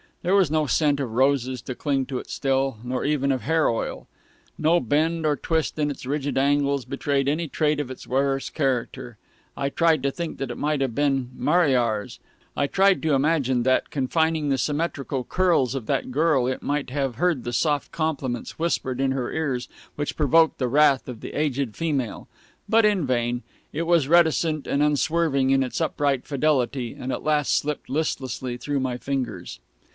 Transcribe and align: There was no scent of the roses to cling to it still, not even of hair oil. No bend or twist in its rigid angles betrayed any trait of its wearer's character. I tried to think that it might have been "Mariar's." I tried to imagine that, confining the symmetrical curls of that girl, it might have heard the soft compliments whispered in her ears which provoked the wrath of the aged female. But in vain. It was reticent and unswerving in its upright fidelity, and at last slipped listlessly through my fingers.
There 0.23 0.35
was 0.35 0.51
no 0.51 0.65
scent 0.67 0.99
of 0.99 1.09
the 1.09 1.15
roses 1.15 1.61
to 1.63 1.73
cling 1.75 2.05
to 2.07 2.17
it 2.17 2.29
still, 2.29 2.77
not 2.83 3.05
even 3.05 3.31
of 3.31 3.41
hair 3.41 3.67
oil. 3.69 4.07
No 4.57 4.79
bend 4.79 5.25
or 5.27 5.35
twist 5.35 5.77
in 5.79 5.89
its 5.91 6.05
rigid 6.07 6.37
angles 6.39 6.85
betrayed 6.85 7.27
any 7.27 7.47
trait 7.47 7.79
of 7.79 7.89
its 7.91 8.07
wearer's 8.07 8.49
character. 8.51 9.17
I 9.57 9.69
tried 9.69 10.03
to 10.03 10.11
think 10.11 10.37
that 10.37 10.51
it 10.51 10.57
might 10.59 10.81
have 10.81 10.93
been 10.95 11.29
"Mariar's." 11.35 12.19
I 12.57 12.65
tried 12.67 13.01
to 13.03 13.13
imagine 13.13 13.63
that, 13.63 13.89
confining 13.89 14.49
the 14.49 14.59
symmetrical 14.59 15.23
curls 15.23 15.73
of 15.75 15.85
that 15.87 16.11
girl, 16.11 16.47
it 16.47 16.63
might 16.63 16.91
have 16.91 17.15
heard 17.15 17.43
the 17.43 17.53
soft 17.53 17.91
compliments 17.91 18.57
whispered 18.57 18.99
in 19.01 19.11
her 19.11 19.31
ears 19.31 19.67
which 19.95 20.17
provoked 20.17 20.57
the 20.57 20.67
wrath 20.67 21.07
of 21.07 21.21
the 21.21 21.33
aged 21.35 21.75
female. 21.75 22.27
But 22.69 22.85
in 22.85 23.05
vain. 23.05 23.43
It 23.73 23.83
was 23.83 24.07
reticent 24.07 24.65
and 24.65 24.81
unswerving 24.83 25.49
in 25.51 25.61
its 25.63 25.79
upright 25.81 26.25
fidelity, 26.25 26.93
and 26.99 27.11
at 27.11 27.23
last 27.23 27.55
slipped 27.55 27.87
listlessly 27.89 28.57
through 28.57 28.79
my 28.79 28.97
fingers. 28.97 29.59